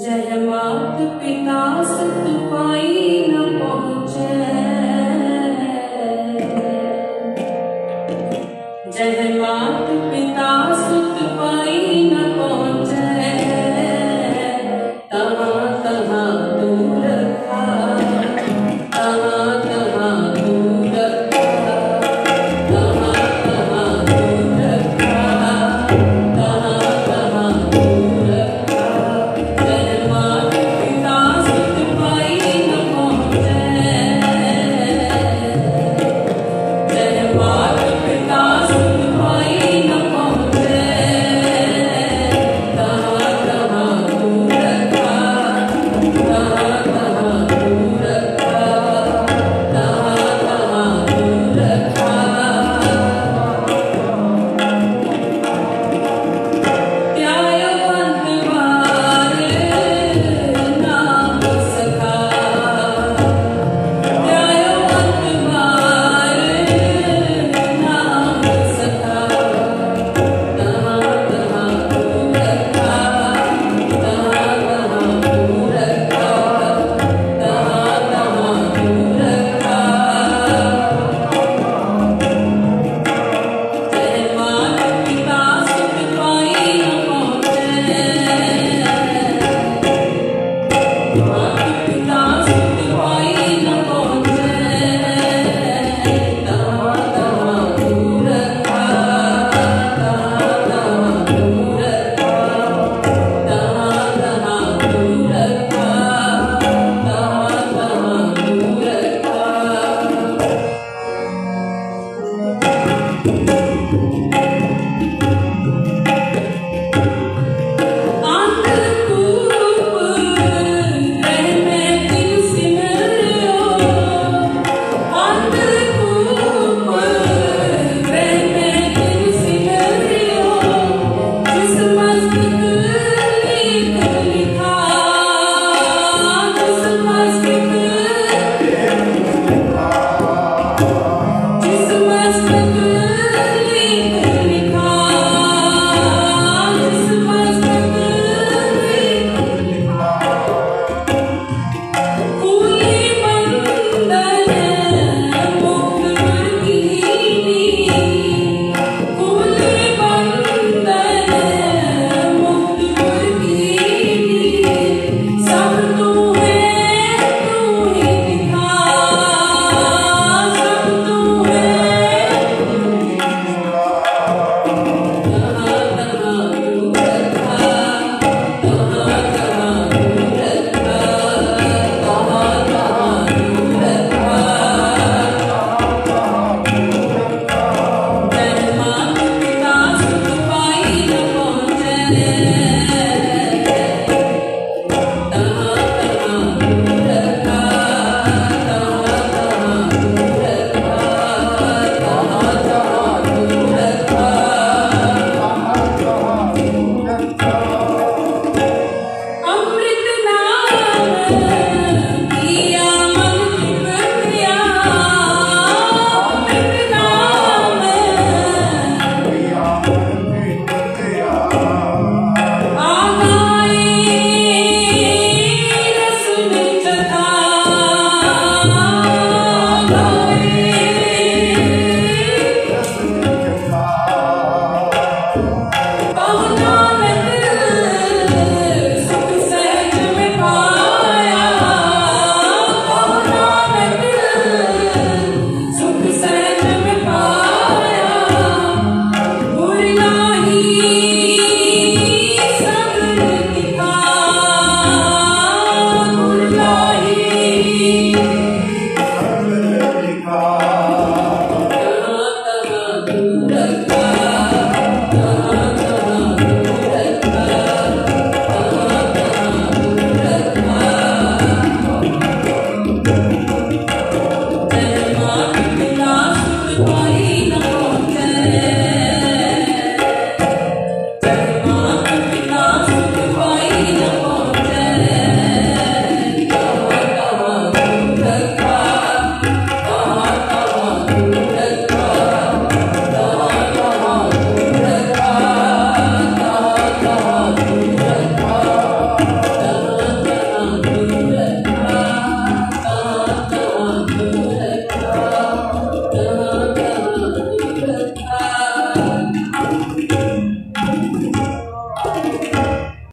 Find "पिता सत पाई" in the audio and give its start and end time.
1.20-3.24